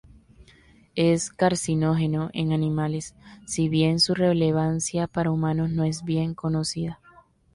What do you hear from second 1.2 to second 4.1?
carcinógeno en animales, si bien